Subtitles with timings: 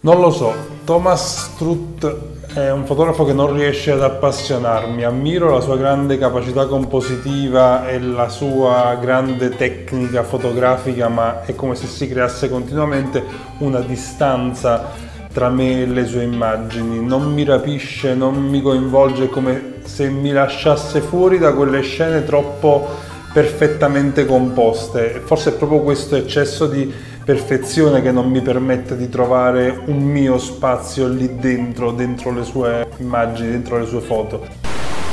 [0.00, 0.54] Non lo so,
[0.84, 2.14] Thomas Strutt
[2.54, 7.98] è un fotografo che non riesce ad appassionarmi, ammiro la sua grande capacità compositiva e
[7.98, 13.24] la sua grande tecnica fotografica, ma è come se si creasse continuamente
[13.58, 14.84] una distanza
[15.32, 20.08] tra me e le sue immagini, non mi rapisce, non mi coinvolge, è come se
[20.08, 22.86] mi lasciasse fuori da quelle scene troppo
[23.32, 25.20] perfettamente composte.
[25.24, 26.92] Forse è proprio questo eccesso di
[27.28, 32.88] perfezione che non mi permette di trovare un mio spazio lì dentro, dentro le sue
[33.00, 34.46] immagini, dentro le sue foto.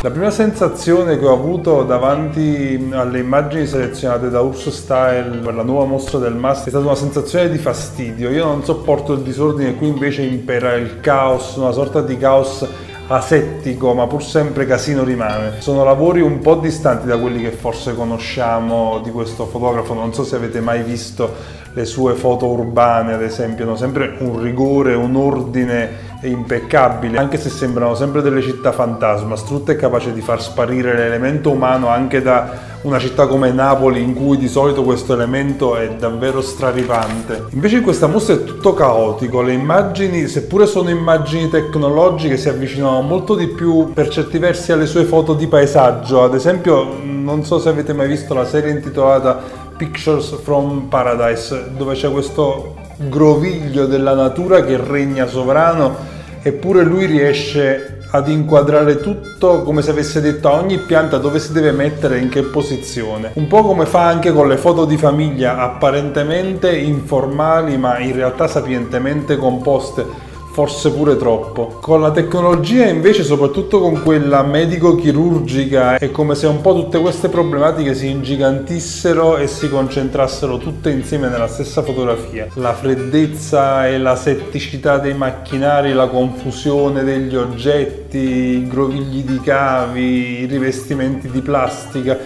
[0.00, 5.64] La prima sensazione che ho avuto davanti alle immagini selezionate da Urso Style per la
[5.64, 8.30] nuova mostra del Must è stata una sensazione di fastidio.
[8.30, 12.64] Io non sopporto il disordine, qui invece impera il caos, una sorta di caos
[13.06, 15.60] asettico ma pur sempre casino rimane.
[15.60, 20.24] Sono lavori un po' distanti da quelli che forse conosciamo di questo fotografo, non so
[20.24, 25.16] se avete mai visto le sue foto urbane ad esempio, hanno sempre un rigore, un
[25.16, 29.36] ordine impeccabile, anche se sembrano sempre delle città fantasma.
[29.36, 34.14] Strutt è capace di far sparire l'elemento umano anche da una città come Napoli in
[34.14, 37.46] cui di solito questo elemento è davvero straripante.
[37.50, 43.00] Invece in questa mostra è tutto caotico, le immagini, seppure sono immagini tecnologiche, si avvicinano
[43.00, 46.24] molto di più per certi versi alle sue foto di paesaggio.
[46.24, 49.40] Ad esempio, non so se avete mai visto la serie intitolata
[49.76, 56.12] Pictures from Paradise, dove c'è questo groviglio della natura che regna sovrano,
[56.44, 61.52] eppure lui riesce ad inquadrare tutto come se avesse detto a ogni pianta dove si
[61.52, 63.30] deve mettere in che posizione.
[63.34, 68.46] Un po' come fa anche con le foto di famiglia, apparentemente informali ma in realtà
[68.46, 71.78] sapientemente composte forse pure troppo.
[71.80, 77.28] Con la tecnologia invece, soprattutto con quella medico-chirurgica, è come se un po' tutte queste
[77.28, 82.46] problematiche si ingigantissero e si concentrassero tutte insieme nella stessa fotografia.
[82.54, 90.42] La freddezza e la setticità dei macchinari, la confusione degli oggetti, i grovigli di cavi,
[90.42, 92.16] i rivestimenti di plastica.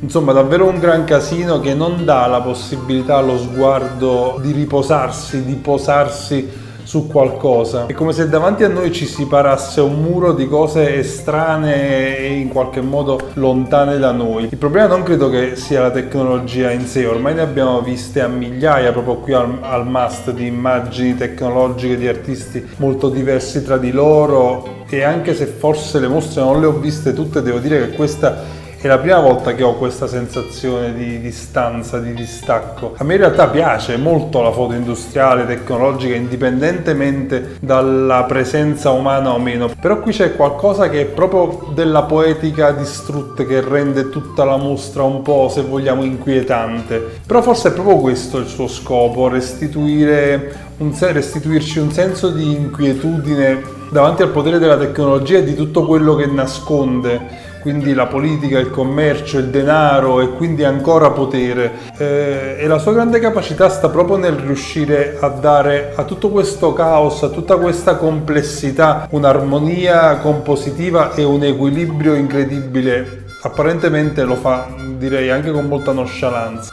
[0.00, 5.54] Insomma, davvero un gran casino che non dà la possibilità allo sguardo di riposarsi, di
[5.54, 7.86] posarsi su qualcosa.
[7.86, 12.34] È come se davanti a noi ci si parasse un muro di cose estranee e
[12.34, 14.44] in qualche modo lontane da noi.
[14.48, 18.28] Il problema non credo che sia la tecnologia in sé, ormai ne abbiamo viste a
[18.28, 23.90] migliaia proprio qui al, al must di immagini tecnologiche di artisti molto diversi tra di
[23.90, 27.96] loro e anche se forse le mostre non le ho viste tutte, devo dire che
[27.96, 32.94] questa è la prima volta che ho questa sensazione di distanza, di distacco.
[32.98, 39.38] A me in realtà piace molto la foto industriale, tecnologica, indipendentemente dalla presenza umana o
[39.38, 44.56] meno, però qui c'è qualcosa che è proprio della poetica distrutta che rende tutta la
[44.56, 47.02] mostra un po', se vogliamo, inquietante.
[47.26, 53.74] Però forse è proprio questo il suo scopo, restituire un, restituirci un senso di inquietudine
[53.90, 58.70] davanti al potere della tecnologia e di tutto quello che nasconde quindi la politica, il
[58.70, 61.72] commercio, il denaro e quindi ancora potere.
[61.98, 66.72] Eh, e la sua grande capacità sta proprio nel riuscire a dare a tutto questo
[66.72, 73.24] caos, a tutta questa complessità, un'armonia compositiva e un equilibrio incredibile.
[73.42, 76.70] Apparentemente lo fa, direi, anche con molta nonchalance.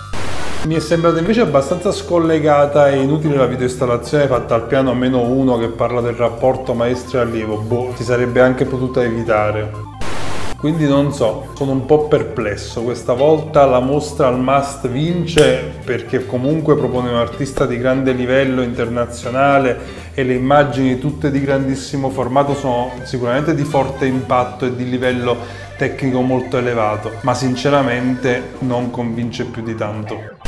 [0.68, 5.58] Mi è sembrata invece abbastanza scollegata e inutile la videoinstallazione fatta al piano meno uno
[5.58, 7.58] che parla del rapporto maestro-allievo.
[7.58, 10.02] Boh, si sarebbe anche potuta evitare.
[10.64, 12.84] Quindi non so, sono un po' perplesso.
[12.84, 18.62] Questa volta la mostra al Must vince perché comunque propone un artista di grande livello
[18.62, 19.78] internazionale
[20.14, 25.36] e le immagini tutte di grandissimo formato sono sicuramente di forte impatto e di livello
[25.76, 30.43] tecnico molto elevato, ma sinceramente non convince più di tanto.